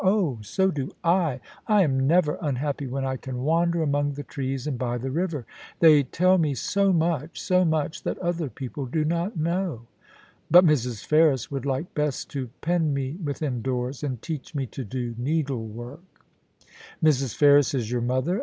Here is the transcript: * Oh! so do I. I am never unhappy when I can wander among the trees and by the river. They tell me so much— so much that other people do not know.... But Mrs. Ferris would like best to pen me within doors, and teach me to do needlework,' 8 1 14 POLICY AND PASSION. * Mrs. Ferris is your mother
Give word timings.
* 0.01 0.03
Oh! 0.17 0.39
so 0.41 0.71
do 0.71 0.95
I. 1.03 1.41
I 1.67 1.83
am 1.83 2.07
never 2.07 2.35
unhappy 2.41 2.87
when 2.87 3.05
I 3.05 3.17
can 3.17 3.43
wander 3.43 3.83
among 3.83 4.13
the 4.13 4.23
trees 4.23 4.65
and 4.65 4.75
by 4.75 4.97
the 4.97 5.11
river. 5.11 5.45
They 5.79 6.01
tell 6.01 6.39
me 6.39 6.55
so 6.55 6.91
much— 6.91 7.39
so 7.43 7.63
much 7.63 8.01
that 8.01 8.17
other 8.17 8.49
people 8.49 8.87
do 8.87 9.05
not 9.05 9.37
know.... 9.37 9.83
But 10.49 10.65
Mrs. 10.65 11.05
Ferris 11.05 11.51
would 11.51 11.67
like 11.67 11.93
best 11.93 12.31
to 12.31 12.49
pen 12.61 12.95
me 12.95 13.19
within 13.23 13.61
doors, 13.61 14.01
and 14.03 14.19
teach 14.23 14.55
me 14.55 14.65
to 14.73 14.83
do 14.83 15.13
needlework,' 15.19 15.99
8 15.99 15.99
1 15.99 15.99
14 15.99 15.99
POLICY 16.09 16.33
AND 16.33 17.05
PASSION. 17.05 17.27
* 17.27 17.27
Mrs. 17.29 17.35
Ferris 17.37 17.73
is 17.75 17.91
your 17.91 18.01
mother 18.01 18.39